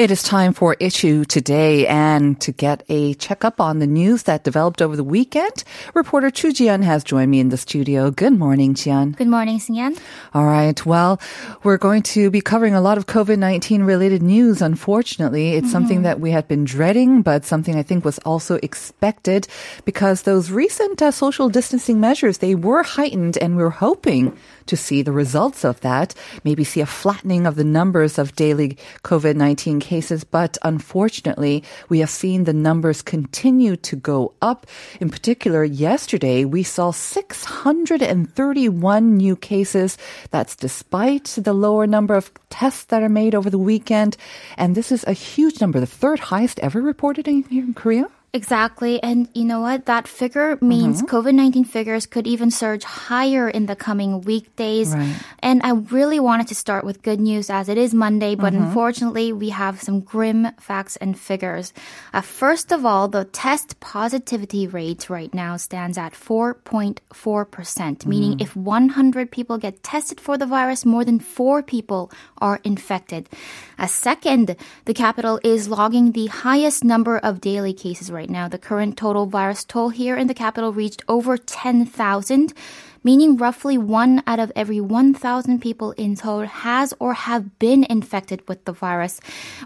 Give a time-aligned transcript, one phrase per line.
[0.00, 4.44] It is time for issue today and to get a checkup on the news that
[4.44, 5.62] developed over the weekend.
[5.92, 8.10] Reporter Chu Jian has joined me in the studio.
[8.10, 9.14] Good morning, Jian.
[9.14, 10.00] Good morning, Sinyan.
[10.32, 10.86] All right.
[10.86, 11.20] Well,
[11.64, 14.62] we're going to be covering a lot of COVID-19 related news.
[14.62, 19.48] Unfortunately, it's something that we had been dreading, but something I think was also expected
[19.84, 24.34] because those recent uh, social distancing measures, they were heightened and we were hoping
[24.66, 26.14] to see the results of that,
[26.44, 30.24] maybe see a flattening of the numbers of daily COVID-19 cases.
[30.24, 34.66] But unfortunately, we have seen the numbers continue to go up.
[35.00, 39.96] In particular, yesterday, we saw 631 new cases.
[40.30, 44.16] That's despite the lower number of tests that are made over the weekend.
[44.56, 48.08] And this is a huge number, the third highest ever reported in, here in Korea.
[48.32, 49.02] Exactly.
[49.02, 49.86] And you know what?
[49.86, 51.16] That figure means Mm-hmm.
[51.16, 54.94] COVID 19 figures could even surge higher in the coming weekdays.
[54.94, 55.16] Right.
[55.40, 58.66] And I really wanted to start with good news as it is Monday, but Mm-hmm.
[58.70, 61.72] unfortunately, we have some grim facts and figures.
[62.14, 68.42] Uh, first of all, the test positivity rate right now stands at 4.4%, meaning Mm-hmm.
[68.42, 73.28] if 100 people get tested for the virus, more than four people are infected.
[73.78, 74.54] A second,
[74.84, 78.48] the capital is logging the highest number of daily cases right now.
[78.48, 82.52] The current total virus toll here in the capital reached over 10,000
[83.02, 88.46] meaning roughly one out of every 1,000 people in Seoul has or have been infected
[88.46, 89.20] with the virus.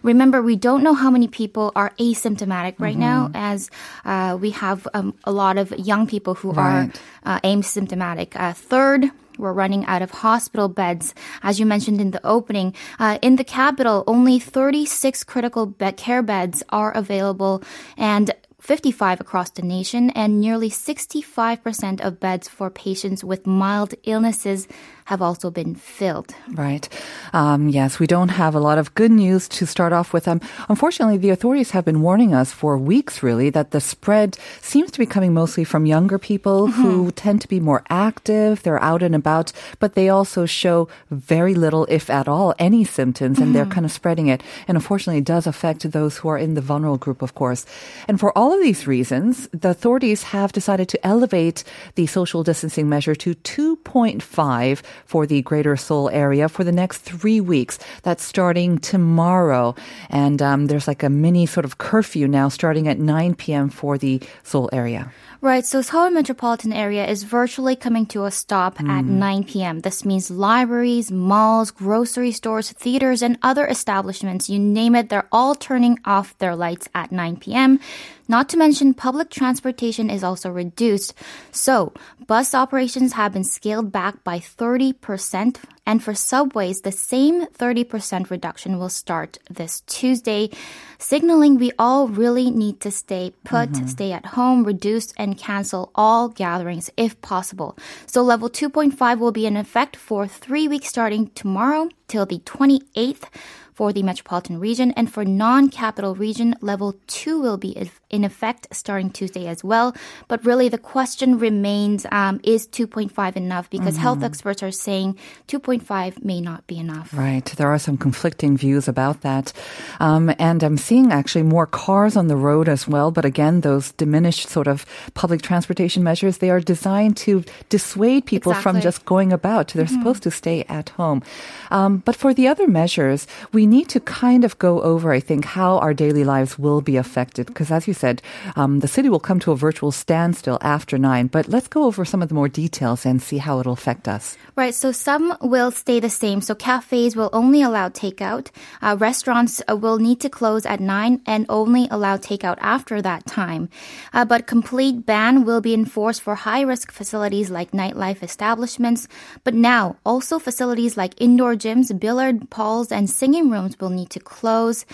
[0.05, 3.71] Remember, we don't know how many people are asymptomatic right now, as
[4.05, 6.87] uh, we have um, a lot of young people who Right.
[7.25, 8.37] are uh, asymptomatic.
[8.37, 11.13] Uh, third, we're running out of hospital beds.
[11.43, 16.23] As you mentioned in the opening, uh, in the capital, only 36 critical be- care
[16.23, 17.61] beds are available
[17.97, 18.31] and
[18.65, 24.67] 55 across the nation, and nearly 65% of beds for patients with mild illnesses
[25.05, 26.35] have also been filled.
[26.53, 26.89] Right.
[27.33, 30.27] Um, yes, we don't have a lot of good news to start off with.
[30.27, 34.91] Um, unfortunately, the authorities have been warning us for weeks, really, that the spread seems
[34.93, 38.63] to be coming mostly from younger people who tend to be more active.
[38.63, 43.39] They're out and about, but they also show very little, if at all, any symptoms,
[43.39, 44.43] and they're kind of spreading it.
[44.67, 47.67] And unfortunately, it does affect those who are in the vulnerable group, of course.
[48.09, 51.65] And for all of these reasons, the authorities have decided to elevate
[51.95, 57.41] the social distancing measure to 2.5 for the greater Seoul area for the next three
[57.41, 57.79] weeks.
[58.03, 59.75] That's starting tomorrow.
[60.11, 63.69] And um, there's like a mini sort of curfew now starting at 9 p.m.
[63.71, 65.13] for the Seoul area.
[65.45, 69.21] Right, so Seoul metropolitan area is virtually coming to a stop at mm.
[69.21, 69.81] 9 p.m.
[69.81, 75.55] This means libraries, malls, grocery stores, theaters, and other establishments, you name it, they're all
[75.55, 77.79] turning off their lights at 9 p.m.
[78.27, 81.13] Not to mention public transportation is also reduced.
[81.53, 81.93] So,
[82.27, 88.79] bus operations have been scaled back by 30%, and for subways, the same 30% reduction
[88.79, 90.51] will start this Tuesday,
[90.99, 93.87] signaling we all really need to stay put, mm-hmm.
[93.87, 97.77] stay at home, reduce and cancel all gatherings if possible.
[98.07, 103.25] So level 2.5 will be in effect for three weeks starting tomorrow till the 28th
[103.73, 109.11] for the metropolitan region and for non-capital region level 2 will be in effect starting
[109.11, 109.93] tuesday as well
[110.29, 116.25] but really the question remains um, is 2.5 enough because health experts are saying 2.5
[116.25, 117.45] may not be enough Right.
[117.45, 119.53] There are some conflicting views about that.
[120.01, 123.11] Um, and I'm seeing actually more cars on the road as well.
[123.11, 128.53] But again, those diminished sort of public transportation measures, they are designed to dissuade people
[128.55, 129.69] from just going about.
[129.69, 131.23] They're supposed to stay at home.
[131.71, 135.45] Um, but for the other measures, we need to kind of go over, I think,
[135.45, 137.47] how our daily lives will be affected.
[137.47, 138.23] Because as you said,
[138.57, 141.27] um, the city will come to a virtual standstill after nine.
[141.27, 144.37] But let's go over some of the more details and see how it'll affect us.
[144.57, 146.41] Right, so some will stay the same.
[146.41, 148.51] So cafes will only allow takeout.
[148.81, 153.27] Uh, restaurants uh, will need to close at 9 and only allow takeout after that
[153.27, 153.69] time.
[154.13, 159.09] Uh, but complete ban will be enforced for high risk facilities like nightlife establishments.
[159.43, 164.21] But now, also facilities like indoor gyms, billiard halls, and singing rooms will need to
[164.21, 164.87] close.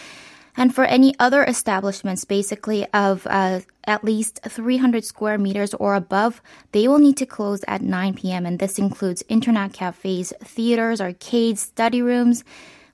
[0.57, 6.43] And for any other establishments, basically of uh, at least 300 square meters or above,
[6.73, 8.47] they will need to close at 9 p.m.
[8.47, 12.45] And this includes internet cafes, theaters, arcades, study rooms,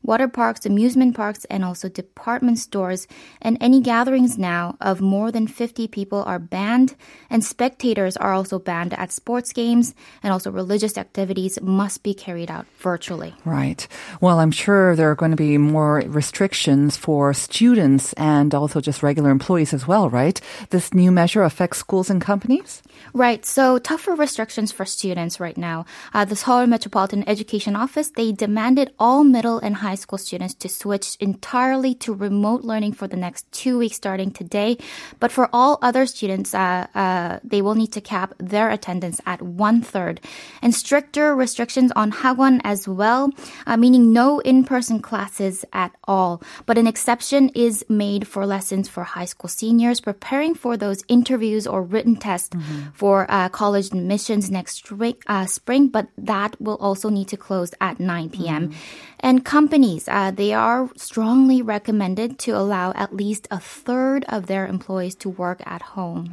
[0.07, 3.07] water parks, amusement parks, and also department stores.
[3.43, 6.95] And any gatherings now of more than 50 people are banned,
[7.29, 12.51] and spectators are also banned at sports games, and also religious activities must be carried
[12.51, 13.35] out virtually.
[13.45, 13.87] Right.
[14.21, 19.03] Well, I'm sure there are going to be more restrictions for students and also just
[19.03, 20.41] regular employees as well, right?
[20.71, 22.83] This new measure affects schools and companies?
[23.13, 23.45] Right.
[23.45, 25.85] So tougher restrictions for students right now.
[26.15, 30.69] Uh, the Seoul Metropolitan Education Office, they demanded all middle and high school students to
[30.69, 34.79] switch entirely to remote learning for the next two weeks starting today.
[35.21, 39.43] But for all other students, uh, uh, they will need to cap their attendance at
[39.43, 40.21] one third.
[40.63, 43.31] And stricter restrictions on Hagwon as well,
[43.67, 46.43] uh, meaning no in-person classes at all.
[46.67, 51.67] But an exception is made for lessons for high school seniors preparing for those interviews
[51.67, 52.91] or written tests mm-hmm.
[52.93, 57.73] for uh, college admissions next spring, uh, spring, but that will also need to close
[57.81, 58.69] at 9 p.m.
[58.69, 58.79] Mm-hmm.
[59.27, 64.69] And companies, uh, they are strongly recommended to allow at least a third of their
[64.69, 66.31] employees to work at home.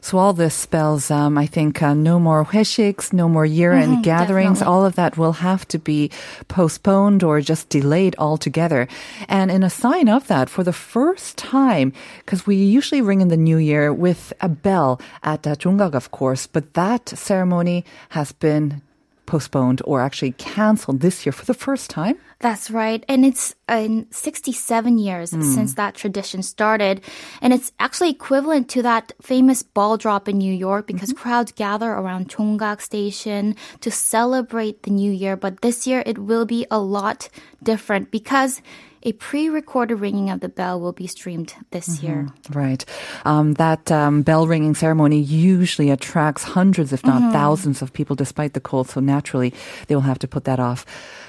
[0.00, 4.02] So all this spells, um, I think, uh, no more 회식s, no more year-end mm-hmm,
[4.02, 4.60] gatherings.
[4.60, 4.74] Definitely.
[4.74, 6.08] All of that will have to be
[6.46, 8.86] postponed or just delayed altogether.
[9.26, 13.26] And in a sign of that, for the first time, because we usually ring in
[13.26, 18.30] the new year with a bell at uh, Jonggak, of course, but that ceremony has
[18.30, 18.82] been
[19.26, 22.16] postponed or actually canceled this year for the first time.
[22.38, 23.02] That's right.
[23.08, 25.42] And it's in 67 years mm.
[25.42, 27.00] since that tradition started.
[27.40, 31.22] And it's actually equivalent to that famous ball drop in New York because mm-hmm.
[31.22, 35.36] crowds gather around Chonggak Station to celebrate the new year.
[35.36, 37.28] But this year it will be a lot
[37.62, 38.60] different because
[39.02, 42.06] a pre-recorded ringing of the bell will be streamed this mm-hmm.
[42.06, 42.28] year.
[42.52, 42.84] Right.
[43.24, 47.32] Um, that um, bell ringing ceremony usually attracts hundreds, if not mm-hmm.
[47.32, 48.88] thousands, of people despite the cold.
[48.88, 49.52] So naturally,
[49.86, 50.86] they will have to put that off.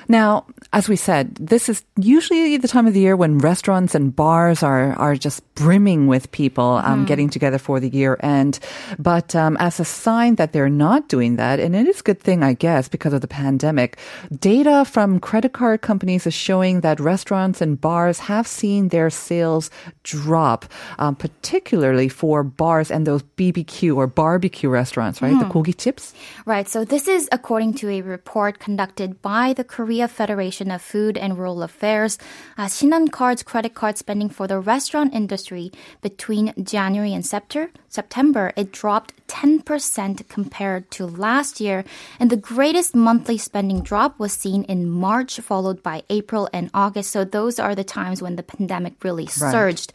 [0.08, 4.16] Now, as we said, this is usually the time of the year when restaurants and
[4.16, 7.08] bars are are just brimming with people um, mm.
[7.08, 8.60] getting together for the year end.
[8.98, 12.22] But um, as a sign that they're not doing that, and it is a good
[12.22, 13.98] thing, I guess, because of the pandemic,
[14.40, 19.70] data from credit card companies is showing that restaurants and bars have seen their sales
[20.04, 20.66] drop,
[21.00, 25.34] um, particularly for bars and those BBQ or barbecue restaurants, right?
[25.34, 25.40] Mm.
[25.40, 26.14] The gogi jips.
[26.46, 26.68] Right.
[26.68, 31.38] So this is according to a report conducted by the Korea Federation of Food and
[31.38, 32.18] Rural Affairs,
[32.58, 32.70] uh,
[33.12, 35.72] Card's credit card spending for the restaurant industry
[36.02, 41.84] between January and September, September, it dropped 10% compared to last year,
[42.20, 47.12] and the greatest monthly spending drop was seen in March, followed by April and August.
[47.12, 49.52] So those are the times when the pandemic really right.
[49.52, 49.94] surged.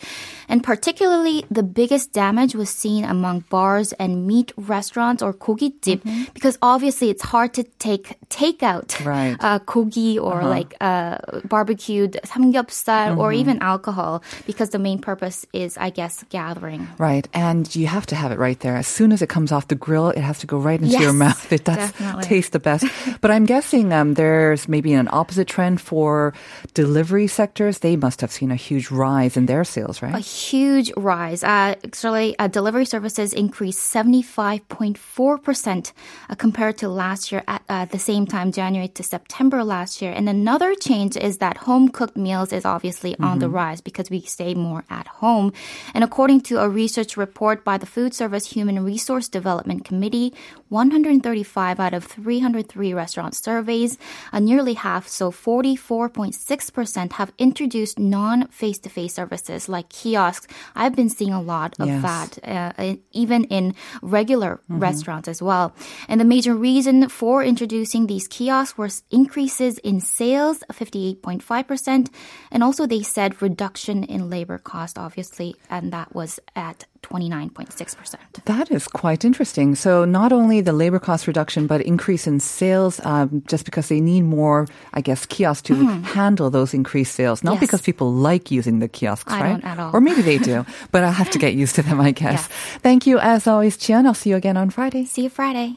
[0.48, 6.04] And particularly, the biggest damage was seen among bars and meat restaurants or kogi jip,
[6.04, 6.24] mm-hmm.
[6.34, 9.36] because obviously it's hard to take takeout right.
[9.40, 10.48] uh, kogi or uh-huh.
[10.48, 13.20] like uh, barbecued samgyeopsal mm-hmm.
[13.20, 16.86] or even alcohol, because the main purpose is, I guess, gathering.
[16.98, 17.26] Right.
[17.32, 19.74] And you have to have it right there as soon as it comes off the
[19.74, 21.52] grill, it has to go right into yes, your mouth.
[21.52, 22.24] It does definitely.
[22.24, 22.84] taste the best.
[23.20, 26.34] but I'm guessing um, there's maybe an opposite trend for
[26.74, 27.78] delivery sectors.
[27.78, 30.14] They must have seen a huge rise in their sales, right?
[30.14, 31.44] A huge rise.
[31.44, 35.92] Uh, actually, uh, delivery services increased 75.4%
[36.28, 40.12] uh, compared to last year at uh, the same time, January to September last year.
[40.12, 43.24] And another change is that home cooked meals is obviously mm-hmm.
[43.24, 43.56] on the mm-hmm.
[43.56, 45.52] rise because we stay more at home.
[45.94, 50.32] And according to a research report by the Food Service Human Resource Development Committee,
[50.70, 53.98] 135 out of 303 restaurant surveys,
[54.32, 60.46] uh, nearly half, so 44.6% have introduced non-face-to-face services like kiosks.
[60.74, 62.02] I've been seeing a lot of yes.
[62.02, 62.38] that,
[62.78, 64.78] uh, even in regular mm-hmm.
[64.78, 65.74] restaurants as well.
[66.08, 72.08] And the major reason for introducing these kiosks was increases in sales, 58.5%,
[72.50, 78.16] and also they said reduction in labor cost, obviously, and that was at 29.6%.
[78.44, 79.74] That is quite interesting.
[79.74, 84.00] So not only the labor cost reduction, but increase in sales, um, just because they
[84.00, 86.02] need more, I guess, kiosks to mm.
[86.02, 87.44] handle those increased sales.
[87.44, 87.60] Not yes.
[87.60, 89.60] because people like using the kiosks, I right?
[89.60, 89.94] Don't at all.
[89.94, 92.48] Or maybe they do, but I have to get used to them, I guess.
[92.48, 92.78] Yeah.
[92.78, 94.06] Thank you as always, Chian.
[94.06, 95.04] I'll see you again on Friday.
[95.04, 95.76] See you Friday.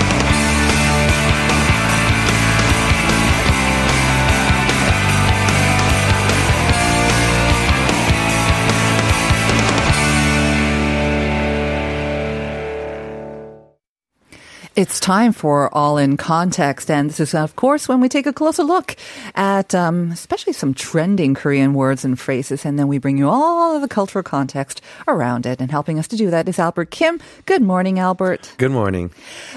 [14.73, 18.31] It's time for All in Context, and this is, of course, when we take a
[18.31, 18.95] closer look
[19.35, 23.75] at um, especially some trending Korean words and phrases, and then we bring you all
[23.75, 25.59] of the cultural context around it.
[25.59, 27.19] And helping us to do that is Albert Kim.
[27.45, 28.53] Good morning, Albert.
[28.57, 29.11] Good morning.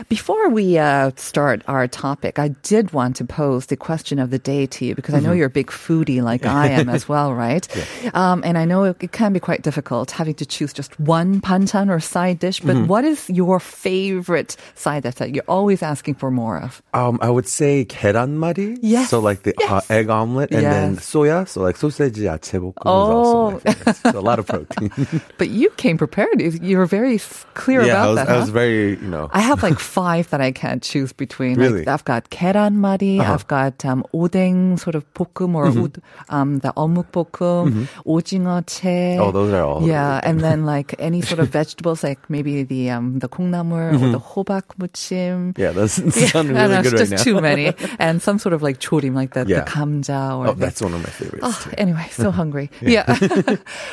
[0.08, 4.40] Before we uh, start our topic, I did want to pose the question of the
[4.40, 7.32] day to you because I know you're a big foodie like I am as well,
[7.46, 7.68] right?
[8.16, 11.40] Um, and I know it, it can be quite difficult having to choose just one
[11.40, 16.15] panchan or side dish, but what is your favorite side dish that you're always asking
[16.15, 16.81] for more of?
[16.93, 18.77] Um, I would say 계란말이.
[18.81, 19.09] Yes.
[19.09, 21.05] So like the uh, egg omelet and then Yes.
[21.11, 21.47] soya.
[21.47, 23.03] So like sausage 야채 볶음 Oh.
[23.03, 23.95] is also my favorite.
[24.13, 24.89] So a lot of protein.
[25.37, 26.39] But you came prepared.
[26.41, 28.27] You were very s- clear yeah, about I was, that.
[28.29, 28.39] I huh?
[28.39, 29.29] was very, you know.
[29.33, 31.55] I have like five that I can't choose between.
[31.59, 31.79] Really?
[31.83, 33.33] Like I've got 계란말이, Uh-huh.
[33.33, 35.83] I've got um, 오뎅 sort of 볶음 or Mm-hmm.
[35.83, 39.17] ud, um, the 어묵 볶음, 오징어채.
[39.19, 42.63] Oh, those are all Yeah, really and then like any sort of vegetables, like maybe
[42.63, 44.63] the um, the 콩나물 or the 호박
[44.94, 45.56] damchim.
[45.58, 47.16] Yeah, that sounds yeah, really know, good right now.
[47.16, 47.72] Just too many.
[47.98, 49.60] And some sort of like chorim, like the yeah.
[49.60, 50.38] the kamja.
[50.38, 51.44] Or oh, that's one of my favorites.
[51.44, 52.70] Oh, anyway, so hungry.
[52.80, 53.04] yeah.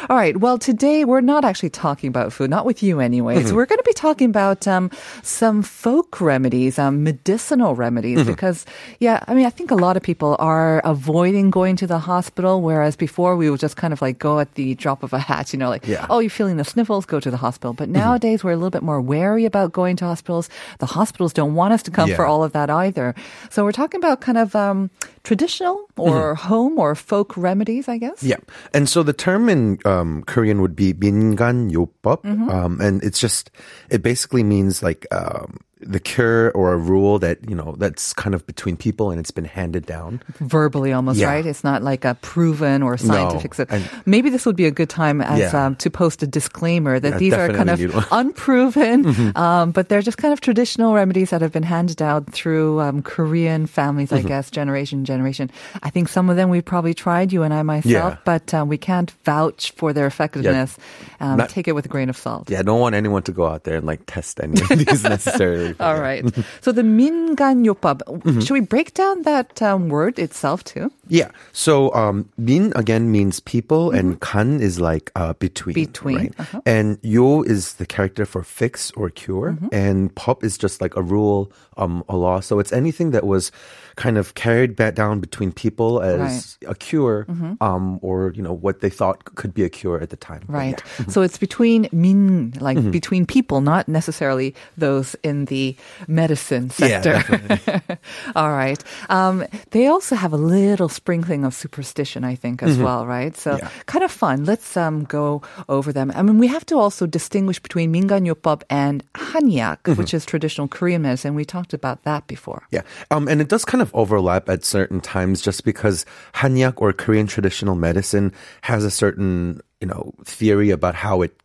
[0.09, 0.35] All right.
[0.37, 3.37] Well, today we're not actually talking about food, not with you anyway.
[3.37, 3.55] Mm-hmm.
[3.55, 4.89] We're going to be talking about um,
[5.23, 8.31] some folk remedies, um, medicinal remedies, mm-hmm.
[8.31, 8.65] because,
[8.99, 12.61] yeah, I mean, I think a lot of people are avoiding going to the hospital,
[12.61, 15.53] whereas before we would just kind of like go at the drop of a hat,
[15.53, 16.07] you know, like, yeah.
[16.09, 17.73] oh, you're feeling the sniffles, go to the hospital.
[17.73, 17.99] But mm-hmm.
[17.99, 18.47] nowadays mm-hmm.
[18.47, 20.49] we're a little bit more wary about going to hospitals.
[20.79, 22.30] The hospitals don't want us to come for Yeah.
[22.30, 23.14] all of that either.
[23.50, 24.90] So we're talking about kind of um,
[25.22, 28.22] traditional or home or folk remedies, I guess.
[28.22, 28.38] Yeah.
[28.74, 32.22] And so the term in um, Korean would be 민간요법.
[32.22, 32.48] Mm-hmm.
[32.50, 33.50] Um, and it's just,
[33.90, 38.35] it basically means like um, the cure or a rule that, you know, that's kind
[38.35, 40.21] of between people and it's been handed down.
[40.39, 41.27] verbally almost Yeah.
[41.27, 44.71] right it's not like a proven or scientific so and- maybe this would be a
[44.71, 45.65] good time as Yeah.
[45.65, 48.05] um, to post a disclaimer that Yeah, these are kind of definitely need one.
[48.25, 52.79] unproven um, but they're just kind of traditional remedies that have been handed down through
[52.81, 54.25] um, korean families Mm-hmm.
[54.25, 55.49] i guess generation generation
[55.83, 58.77] i think some of them we've probably tried you and i myself but um, we
[58.77, 60.77] can't vouch for their effectiveness
[61.19, 63.31] um, Not- take it with a grain of salt Yeah, I don't want anyone to
[63.31, 65.70] go out there and like test any of these necessarily.
[65.80, 66.24] all right
[66.60, 68.40] so the 민간요법 Mm-hmm.
[68.40, 71.30] should we break down that um, word itself too Yeah.
[71.54, 75.78] So um, min again means people, and kan is like uh, between.
[75.78, 75.86] Mm-hmm.
[75.86, 76.34] Between, Right?
[76.42, 76.66] uh-huh.
[76.66, 79.70] And yo is the character for fix or cure, Mm-hmm.
[79.70, 81.46] and pop is just like a rule,
[81.78, 82.42] um, a law.
[82.42, 83.54] So it's anything that was
[83.94, 87.62] kind of carried back down between people as a cure, Mm-hmm.
[87.62, 90.42] um, or you know what they thought could be a cure at the time.
[90.50, 90.78] But Right.
[90.98, 91.06] yeah.
[91.06, 92.90] So it's between min, like Mm-hmm.
[92.90, 95.59] between people, not necessarily those in the
[96.07, 97.23] medicine sector.
[97.27, 97.79] Yeah,
[98.35, 98.81] All right.
[99.09, 102.83] Um, they also have a little sprinkling of superstition, I think, as mm-hmm.
[102.83, 103.35] well, right?
[103.35, 103.69] So yeah.
[103.85, 104.45] kind of fun.
[104.45, 106.11] Let's um, go over them.
[106.15, 109.99] I mean, we have to also distinguish between Minganyoppop and Hanyak, mm-hmm.
[109.99, 111.35] which is traditional Korean medicine.
[111.35, 112.67] We talked about that before.
[112.71, 112.81] Yeah.
[113.09, 117.27] Um, and it does kind of overlap at certain times just because Hanyak or Korean
[117.27, 121.40] traditional medicine has a certain you know theory about how it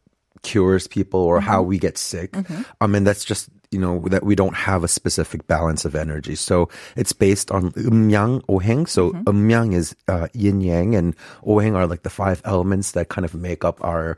[0.46, 2.30] cures people or how we get sick.
[2.78, 6.38] Um, and that's just, you know, that we don't have a specific balance of energy.
[6.38, 8.86] So it's based on umyang, oheng.
[8.86, 13.26] So umyang is uh, yin yang and oheng are like the five elements that kind
[13.26, 14.14] of make up our,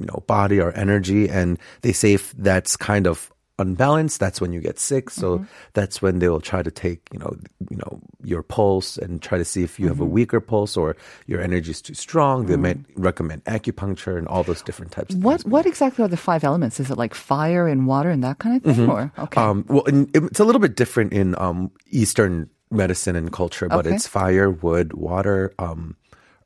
[0.00, 1.28] you know, body, our energy.
[1.28, 5.08] And they say if that's kind of unbalanced, that's when you get sick.
[5.10, 7.36] So that's when they will try to take, you know,
[7.70, 10.96] you know, your pulse and try to see if you have a weaker pulse or
[11.26, 12.46] your energy is too strong.
[12.46, 15.52] They might recommend acupuncture and all those different types of What things.
[15.52, 16.80] what exactly are the five elements?
[16.80, 18.90] Is it like fire and water and that kind of thing?
[18.90, 19.40] Or okay.
[19.40, 23.86] Um, well, in, it's a little bit different in um, Eastern medicine and culture, but
[23.86, 23.94] Okay.
[23.94, 25.96] it's fire, wood, water, um,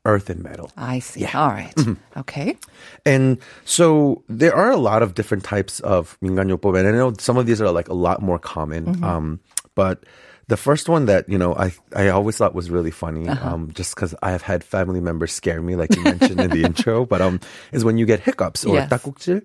[0.04, 0.70] earth, and metal.
[0.76, 1.22] I see.
[1.26, 1.34] yeah.
[1.34, 1.74] All right.
[2.16, 2.56] Okay.
[3.04, 7.36] And so there are a lot of different types of 민간요법, and I know some
[7.36, 9.02] of these are like a lot more common.
[9.02, 9.40] Um,
[9.74, 10.04] but
[10.46, 13.98] the first one that you know I I always thought was really funny, um, just
[13.98, 17.02] because I have had family members scare me, like you mentioned in the intro.
[17.04, 17.40] But um,
[17.74, 18.86] is when you get hiccups or Yes.
[18.86, 19.42] 딱꼭질.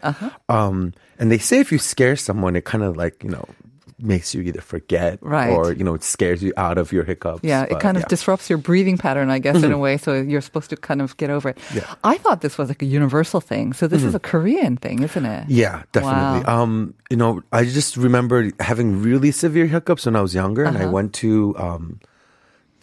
[0.48, 3.50] Um, and they say if you scare someone, it kind of like you know
[3.99, 5.50] makes you either forget Right.
[5.50, 7.41] or you know it scares you out of your hiccups.
[7.43, 8.05] Yeah, it But, kind of yeah.
[8.07, 8.11] Mm-hmm.
[8.11, 9.97] disrupts your breathing pattern, I guess, in a way.
[9.97, 11.59] So you're supposed to kind of get over it.
[11.75, 11.81] Yeah.
[11.83, 11.95] Mm-hmm.
[12.05, 13.73] I thought this was like a universal thing.
[13.73, 15.49] So this is a Korean thing, isn't it?
[15.49, 16.45] Yeah, definitely.
[16.45, 16.62] Wow.
[16.62, 20.76] Um, you know, I just remember having really severe hiccups when I was younger, and
[20.76, 20.91] I Uh-huh.
[20.93, 22.00] went to um,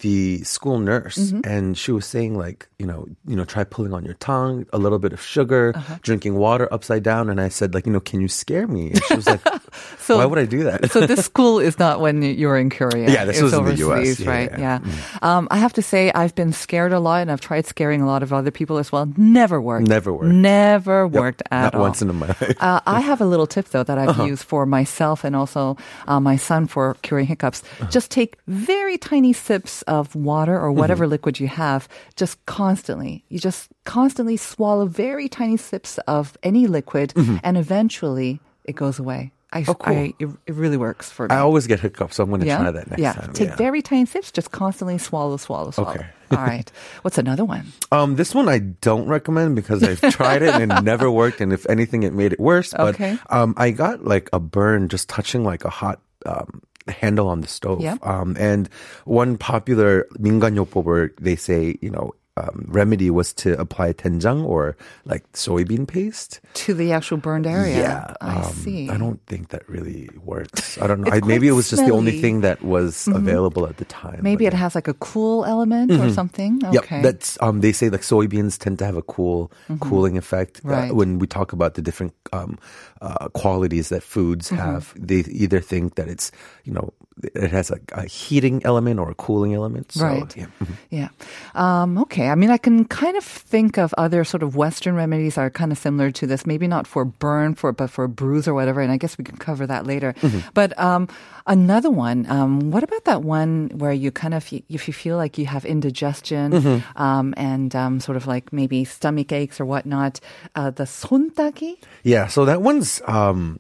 [0.04, 4.04] the school nurse, and she was saying like, you know, you know, try pulling on
[4.04, 5.72] your tongue, a little bit of sugar,
[6.04, 8.92] drinking water upside down, and I said like, you know, can you scare me?
[8.92, 9.40] And she was like,
[10.04, 10.92] So- why would I do that?
[10.92, 13.10] so this school is not when you were in Korea.
[13.10, 14.20] Yeah, this It's was in the US.
[14.20, 14.52] Yeah, right?
[14.60, 14.92] yeah, Yeah.
[15.24, 18.06] Um, I have to say, I've been scared a lot, and I've tried scaring a
[18.06, 19.08] lot of other people as well.
[19.16, 19.88] Never worked.
[19.88, 20.28] Never worked.
[20.36, 21.82] Never Yep, worked at not all.
[21.88, 22.58] once in my life.
[22.60, 24.26] Uh, I have a little tip though that I've Uh-huh.
[24.36, 25.78] used for myself and also
[26.12, 27.64] uh, my son for curing hiccups.
[27.80, 27.90] Uh-huh.
[27.90, 30.80] Just take very tiny sips of water or Mm-hmm.
[30.80, 33.24] whatever liquid you have, just constantly.
[33.30, 39.32] You just constantly swallow very tiny sips of any liquid, and eventually it goes away.
[39.52, 39.70] I, Mm-hmm.
[39.72, 39.96] Oh, cool.
[39.96, 41.36] I, it, it really works for me.
[41.36, 43.14] I always get hiccups, so I'm going to yeah, try that next yeah.
[43.14, 43.34] time.
[43.34, 44.32] Take very tiny sips.
[44.32, 45.92] Just constantly swallow, swallow, swallow.
[45.92, 46.06] Okay.
[46.32, 46.72] All right.
[47.04, 47.68] What's another one?
[47.92, 51.54] Um, this one I don't recommend because I've tried it and it never worked, and
[51.54, 52.74] if anything, it made it worse.
[52.74, 53.16] But Okay.
[53.30, 57.49] um, I got like a burn just touching like a hot um, handle on the
[57.49, 57.81] stove.
[57.81, 58.05] Yep.
[58.07, 58.69] Um, and
[59.05, 64.76] one popular 민간요법 where they say, you know, um, remedy was to apply 된장 or
[65.06, 66.42] like soybean paste.
[66.66, 67.78] To the actual burned area.
[67.78, 68.90] Yeah, I um, see.
[68.90, 70.78] I don't think that really works.
[70.82, 71.12] I don't know.
[71.12, 74.20] I, maybe it was just the only thing that was available at the time.
[74.24, 76.60] Maybe it has like a cool element or something.
[76.60, 76.74] Mm-hmm.
[76.74, 77.62] Yep, that's um.
[77.62, 80.62] They say like soybeans tend to have a cool, cooling effect.
[80.66, 80.96] Uh, Right.
[80.96, 82.58] when we talk about the different um,
[83.02, 86.32] uh, qualities that foods have, they either think that it's
[86.66, 86.90] you know
[87.22, 89.92] it has a, a, heating element or a cooling element.
[89.92, 90.36] So, right.
[90.36, 90.46] Yeah.
[90.60, 90.74] Mm-hmm.
[90.90, 91.10] yeah.
[91.56, 92.30] Um, okay.
[92.30, 95.72] I mean, I can kind of think of other sort of Western remedies are kind
[95.72, 96.46] of similar to this.
[96.46, 98.82] Maybe not for burn, for but for bruise or whatever.
[98.82, 100.14] And I guess we can cover that later.
[100.22, 100.40] Mm-hmm.
[100.54, 101.08] But um,
[101.46, 102.26] another one.
[102.30, 105.66] Um, what about that one where you kind of if you feel like you have
[105.66, 107.02] indigestion mm-hmm.
[107.02, 110.20] Um, and um, sort of like maybe stomach aches or whatnot?
[110.56, 111.78] Uh, the sontaki.
[112.04, 112.28] Yeah.
[112.28, 113.60] So that one's um,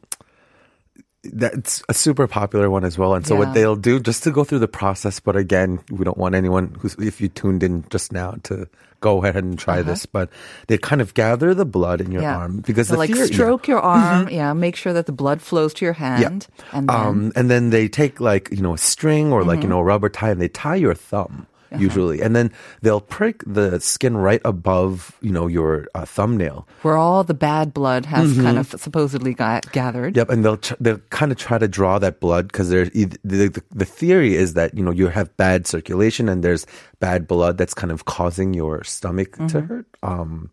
[1.31, 3.13] that's a super popular one as well.
[3.13, 3.39] And so Yeah.
[3.39, 6.75] what they'll do just to go through the process, but again, we don't want anyone
[6.79, 8.67] who's if you tuned in just now to
[8.99, 10.29] go ahead and try this, but
[10.67, 13.33] they kind of gather the blood in your arm because So the like fear- yeah.
[13.33, 14.29] stroke your arm.
[14.29, 14.53] Yeah.
[14.53, 16.47] Make sure that the blood flows to your hand.
[16.71, 19.63] And then, um, and then they take like you know a string or like you
[19.63, 19.69] Mm-hmm.
[19.71, 21.81] know a rubber tie and they tie your thumb Uh-huh.
[21.83, 22.51] usually, and then
[22.81, 26.67] they'll prick the skin right above you know your uh, thumbnail.
[26.83, 30.15] where all the bad blood has kind of supposedly got gathered.
[30.15, 33.17] Yep, and they'll tr- they'll kind of try to draw that blood because there's eith-
[33.23, 36.65] the, the the theory is that you know you have bad circulation and there's
[36.99, 39.67] bad blood that's kind of causing your stomach to Mm-hmm.
[39.67, 39.87] hurt.
[40.03, 40.51] Um,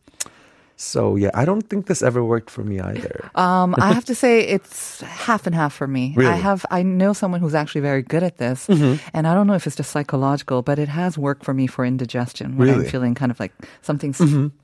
[0.81, 3.29] so yeah, I don't think this ever worked for me either.
[3.41, 6.13] Um, I have to say it's half and half for me.
[6.17, 6.33] I Really?
[6.33, 6.43] Mm-hmm.
[6.49, 9.67] have I know someone who's actually very good at this, and I don't know if
[9.67, 12.89] it's just psychological, but it has worked for me for indigestion when I'm Mm-hmm.
[12.91, 14.21] feeling kind of like something's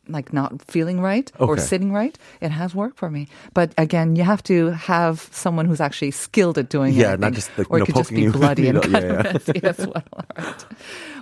[0.08, 2.16] like not feeling right or sitting right.
[2.40, 6.56] It has worked for me, but again, you have to have someone who's actually skilled
[6.58, 7.00] at doing it.
[7.00, 9.22] Yeah, not just, like, or you it could just poking be you bloody and Yeah,
[9.32, 10.02] messy as well.
[10.38, 10.64] Right.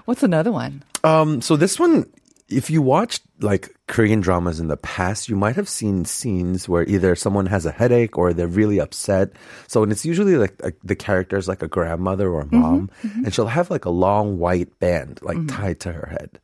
[0.06, 0.82] What's another one?
[1.02, 2.04] Um, so this one,
[2.48, 6.84] if you watched like Korean dramas in the past, you might have seen scenes where
[6.88, 9.30] either someone has a headache or they're really upset.
[9.66, 12.90] So, and it's usually like, like the character's like a grandmother or a Mm-hmm, mom,
[13.24, 16.38] and she'll have like a long white band like tied to her head.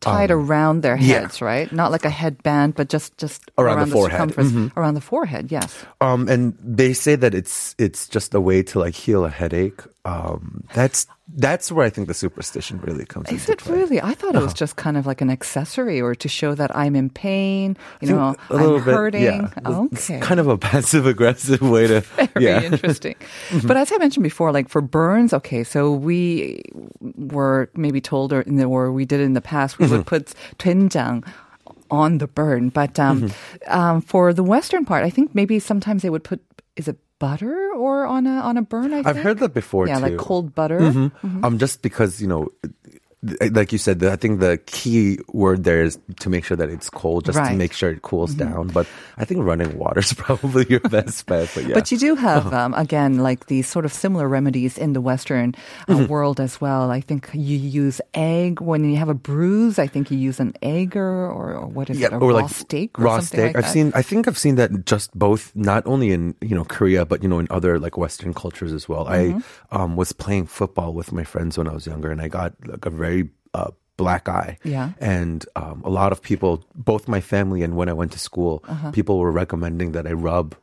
[0.00, 1.20] tied around their Um, yeah.
[1.20, 1.70] heads, right?
[1.72, 4.20] Not like a headband, but just just Around the forehead.
[4.20, 4.30] Mm-hmm.
[4.40, 5.50] circumference around the forehead.
[5.52, 5.84] Yes.
[6.00, 9.80] Um, and they say that it's it's just a way to like heal a headache.
[10.04, 13.36] Um, that's that's where I think the superstition really comes in.
[13.36, 13.76] Is it play.
[13.78, 14.00] really?
[14.00, 14.44] I thought it Uh-huh.
[14.44, 18.08] was just kind of like an accessory or to show that I'm in pain, you
[18.14, 19.22] know, a little I'm bit, hurting.
[19.22, 19.48] yeah.
[19.90, 20.20] It's Okay.
[20.20, 22.62] kind of a passive aggressive way to Very yeah.
[22.62, 23.16] interesting.
[23.50, 23.66] Mm-hmm.
[23.68, 26.62] But as I mentioned before, like for burns, okay, so we
[27.16, 29.96] were maybe told or, in the, or we did it in the past, we Mm-hmm.
[29.96, 31.26] would put doenjang
[31.90, 32.68] on the burn.
[32.70, 33.78] But um, Mm-hmm.
[33.78, 36.40] um, for the Western part, I think maybe sometimes they would put,
[36.76, 38.92] is it butter or on a on a burn?
[38.92, 40.02] I I've heard that before Yeah, too.
[40.02, 40.78] like cold butter.
[41.22, 42.48] Um, just because you know,
[43.52, 46.68] like you said, the, I think the key word there is to make sure that
[46.70, 47.50] it's cold, just Right.
[47.52, 48.68] to make sure it cools down.
[48.68, 48.86] But
[49.18, 51.50] I think running water is probably your best bet.
[51.54, 54.92] But yeah, But you do have, um, again, like these sort of similar remedies in
[54.92, 55.54] the Western
[55.88, 56.06] uh, Mm-hmm.
[56.12, 56.90] world as well.
[56.90, 59.78] I think you use egg when you have a bruise.
[59.78, 62.36] I think you use an egg or, or what is yeah, it, a or raw
[62.44, 63.46] like steak or raw something steak.
[63.54, 63.72] like I've that?
[63.72, 63.92] seen.
[63.94, 67.28] I think I've seen that just both, not only in you know Korea, but you
[67.28, 69.06] know in other like Western cultures as well.
[69.06, 69.40] Mm-hmm.
[69.72, 72.52] I um, was playing football with my friends when I was younger, and I got
[72.66, 73.15] like a very
[73.54, 74.58] uh, black eye.
[74.64, 74.90] Yeah.
[75.00, 78.62] and um, a lot of people, both my family and when I went to school,
[78.92, 80.54] people were recommending that I rub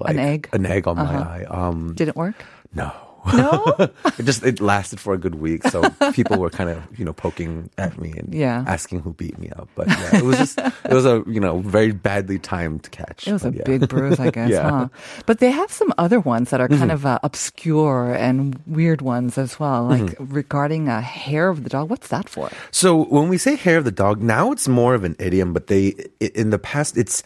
[0.00, 0.32] like Uh-huh.
[0.34, 0.48] egg?
[0.52, 1.30] an egg on my Uh-huh.
[1.30, 1.44] eye.
[1.46, 2.34] Um, Did it work?
[2.74, 2.90] no.
[3.32, 3.62] No?
[4.18, 5.82] it just it lasted for a good week, so
[6.12, 8.64] people were kind of you know poking at me and Yeah.
[8.66, 9.68] asking who beat me up.
[9.74, 13.26] But yeah, it was just it was a you know very badly timed catch.
[13.28, 13.62] It was a yeah.
[13.64, 14.70] big bruise, I guess, Yeah.
[14.70, 14.88] huh?
[15.26, 19.38] But they have some other ones that are kind of uh, obscure and weird ones
[19.38, 21.90] as well, like regarding a hair of the dog.
[21.90, 22.50] What's that for?
[22.70, 25.66] So when we say hair of the dog, now it's more of an idiom, but
[25.68, 27.22] they in the past it's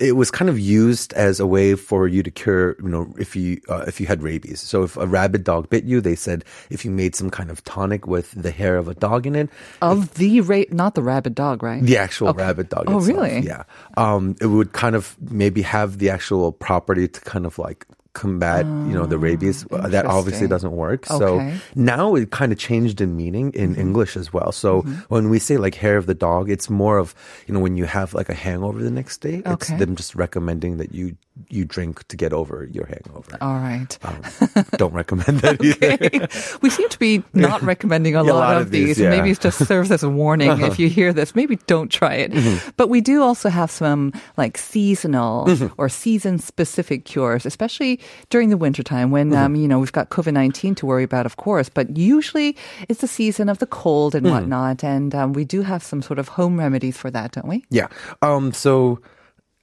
[0.00, 3.36] it was kind of used as a way for you to cure, you know, if
[3.36, 4.60] you uh, if you had rabies.
[4.60, 7.62] So if a rabid dog bit you, they said if you made some kind of
[7.64, 9.50] tonic with the hair of a dog in it,
[9.82, 11.82] Of the ra- not the rabid dog, right?
[11.82, 12.42] the actual Okay.
[12.44, 12.84] rabid dog.
[12.88, 13.40] Oh, itself, really?
[13.40, 13.64] Yeah.
[13.96, 18.64] Um, it would kind of maybe have the actual property to kind of like combat,
[18.64, 19.66] you know, the rabies.
[19.70, 21.04] Uh, That obviously doesn't work.
[21.06, 21.40] So
[21.74, 24.52] now it kind of changed in meaning in English as well.
[24.52, 27.14] So when we say like hair of the dog, it's more of,
[27.46, 29.76] you know, when you have like a hangover the next day, it's Okay.
[29.78, 31.16] them just recommending that you
[31.50, 33.36] you drink to get over your hangover.
[33.40, 33.98] All right.
[34.06, 34.22] Um,
[34.78, 36.28] don't recommend that either.
[36.62, 39.10] we seem to be not recommending a, Yeah, a lot, lot of of these, yeah.
[39.10, 40.50] Maybe it just serves as a warning.
[40.62, 42.30] if you hear this, maybe don't try it.
[42.30, 42.70] Mm-hmm.
[42.76, 47.98] But we do also have some like seasonal or season specific cures, especially
[48.30, 49.42] during the wintertime when, Mm-hmm.
[49.44, 51.68] um, you know, we've got COVID 19 to worry about, of course.
[51.68, 52.56] But usually
[52.88, 54.34] it's the season of the cold and Mm-hmm.
[54.34, 54.84] whatnot.
[54.84, 57.64] And um, we do have some sort of home remedies for that, don't we?
[57.70, 57.88] Yeah.
[58.22, 58.52] Um.
[58.52, 59.00] So.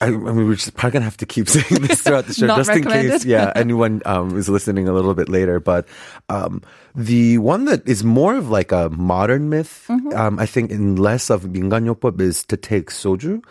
[0.04, 2.48] I, I mean, we're just probably gonna have to keep saying this throughout the show,
[2.48, 5.60] just in case, yeah, anyone um, is listening a little bit later.
[5.60, 5.86] But
[6.28, 6.64] um,
[6.95, 10.17] the one that is more of like a modern myth, Mm-hmm.
[10.17, 13.43] um, I think, in less of 민간요법 is to take soju,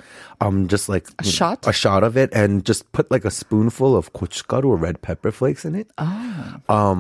[0.42, 1.64] um, just like A shot?
[1.68, 5.32] a shot of it, and just put like a spoonful of gochugaru or red pepper
[5.32, 5.88] flakes in it.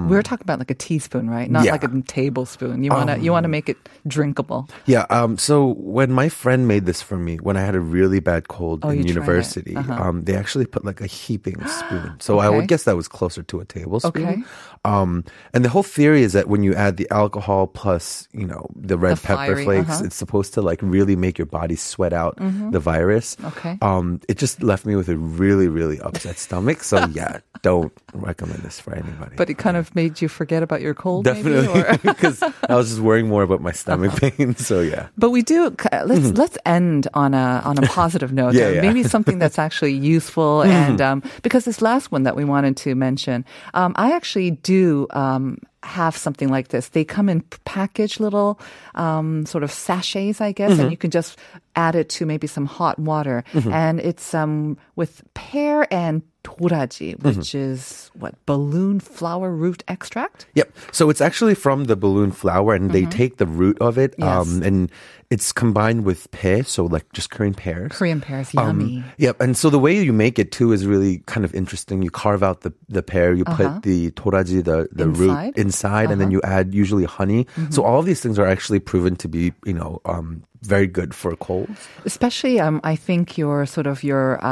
[0.09, 1.49] we were talking about like a teaspoon, right?
[1.49, 1.65] Not Mm.
[1.65, 1.71] Yeah.
[1.71, 2.83] like a tablespoon.
[2.83, 4.69] You wanna you wanna make it drinkable.
[4.85, 5.05] Yeah.
[5.09, 5.38] Um.
[5.38, 8.81] So when my friend made this for me, when I had a really bad cold
[8.85, 9.13] Oh, you in tried it.
[9.15, 9.93] university, Uh-huh.
[9.99, 12.15] um, they actually put like a heaping spoon.
[12.19, 12.55] So I Okay.
[12.55, 14.13] would guess that was closer to a tablespoon.
[14.13, 14.38] Okay.
[14.85, 15.23] Um.
[15.53, 18.98] And the whole theory is that when you add the alcohol plus, you know, the
[18.98, 20.04] red The pepper fiery, flakes, uh-huh.
[20.06, 23.36] it's supposed to like really make your body sweat out the virus.
[23.36, 23.46] Mm-hmm.
[23.46, 23.78] Okay.
[23.82, 24.20] Um.
[24.28, 26.82] It just left me with a really, really upset stomach.
[26.82, 29.36] So yeah, don't recommend this for anybody.
[29.36, 33.00] But it kind of made you forget about your cold, Definitely, because I was just
[33.00, 34.56] worrying more about my stomach pain.
[34.56, 35.08] So yeah.
[35.18, 35.74] But we do.
[35.92, 38.54] Let's let's end on a on a positive note.
[38.54, 38.60] Mm-hmm.
[38.60, 38.82] Yeah, yeah.
[38.82, 38.86] Mm-hmm.
[38.86, 40.62] Maybe something that's actually useful.
[40.62, 45.06] And um, because this last one that we wanted to mention, um, I actually do.
[45.10, 46.88] Um, have something like this.
[46.88, 48.60] They come in packaged little
[48.94, 50.80] um, sort of sachets, I guess, Mm-hmm.
[50.82, 51.38] and you can just
[51.76, 53.44] add it to maybe some hot water.
[53.54, 57.29] And it's um, with pear and toraji, mm-hmm.
[57.29, 57.72] which mm-hmm.
[57.72, 60.46] is what balloon flower root extract.
[60.55, 60.72] Yep.
[60.92, 62.92] So it's actually from the balloon flower, and mm-hmm.
[62.92, 64.48] they take the root of it, um, yes.
[64.48, 64.90] um, and
[65.31, 67.92] it's combined with pear, so like just Korean pears.
[67.92, 68.96] Korean pears, um, yummy.
[68.98, 69.40] Um, yep.
[69.40, 72.03] And so the way you make it too is really kind of interesting.
[72.03, 73.74] You carve out the the pear, you uh-huh.
[73.74, 75.46] put the toraji, the the inside?
[75.46, 76.12] root inside, uh-huh.
[76.12, 76.33] and then uh-huh.
[76.33, 77.44] you add usually honey.
[77.44, 77.70] Mm-hmm.
[77.70, 80.00] So all of these things are actually proven to be, you know.
[80.05, 82.61] Um, very good for colds, especially.
[82.61, 84.44] Um, I think your sort of your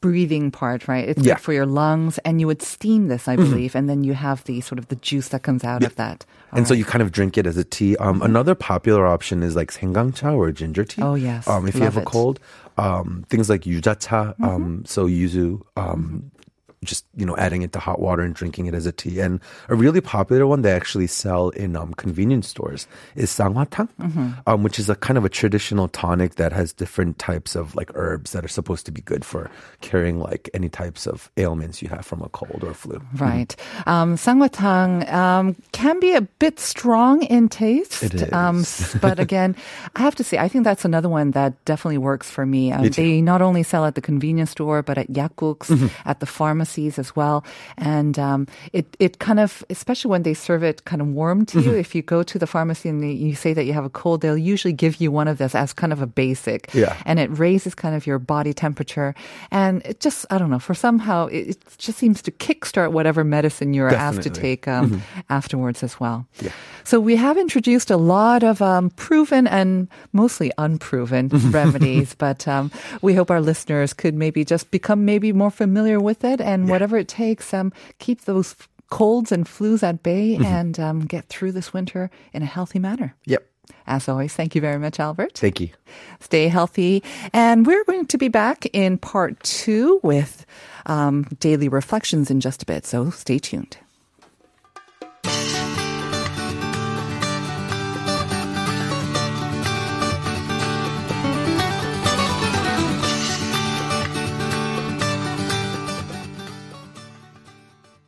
[0.00, 1.08] breathing part, right?
[1.08, 1.34] It's yeah.
[1.34, 3.50] good for your lungs, and you would steam this, I mm-hmm.
[3.50, 3.78] believe, mm-hmm.
[3.78, 5.88] and then you have the sort of the juice that comes out yeah.
[5.88, 6.24] of that.
[6.52, 6.68] All and right.
[6.68, 7.96] so you kind of drink it as a tea.
[7.96, 8.24] Um, mm-hmm.
[8.24, 11.02] another popular option is like senggangcha or ginger tea.
[11.02, 12.02] Oh yes, um, if Love you have it.
[12.02, 12.40] a cold,
[12.76, 14.44] um, things like yujacha, mm-hmm.
[14.44, 16.37] Um, so yuzu, um, mm-hmm
[16.84, 19.20] just you know adding it to hot water and drinking it as a tea.
[19.20, 22.86] And a really popular one they actually sell in um, convenience stores
[23.16, 24.30] is sangwatang, Mm-hmm.
[24.46, 27.90] um, which is a kind of a traditional tonic that has different types of like
[27.94, 31.88] herbs that are supposed to be good for curing like any types of ailments you
[31.88, 33.00] have from a cold or flu.
[33.16, 33.54] Right.
[33.86, 38.02] Um, sangwatang um, can be a bit strong in taste.
[38.02, 38.64] It Um,
[39.00, 39.56] but again,
[39.96, 42.72] I have to say, I think that's another one that definitely works for me.
[42.72, 43.02] Um, Me too.
[43.02, 45.88] they not only sell at the convenience store, but at yakuks, Mm-hmm.
[46.08, 46.26] at the
[46.98, 47.44] as well.
[47.76, 51.58] And um, it, it kind of, especially when they serve it kind of warm to
[51.58, 51.70] Mm-hmm.
[51.70, 54.20] you, if you go to the pharmacy and you say that you have a cold,
[54.20, 56.72] they'll usually give you one of this as kind of a basic.
[56.72, 56.94] Yeah.
[57.04, 59.14] And it raises kind of your body temperature.
[59.50, 63.24] And it just, I don't know, for somehow, it, it just seems to kickstart whatever
[63.24, 66.26] medicine you're asked to take um, afterwards as well.
[66.40, 66.52] Yeah.
[66.84, 72.70] So we have introduced a lot of um, proven and mostly unproven remedies, but um,
[73.02, 76.96] we hope our listeners could maybe just become maybe more familiar with it and whatever
[76.96, 78.56] it takes, um, keep those
[78.90, 83.14] colds and flus at bay and um, get through this winter in a healthy manner.
[83.26, 83.44] Yep.
[83.86, 85.34] As always, thank you very much, Albert.
[85.34, 85.68] Thank you.
[86.20, 87.02] Stay healthy.
[87.32, 90.46] And we're going to be back in part two with
[90.86, 92.86] um, daily reflections in just a bit.
[92.86, 93.76] So stay tuned.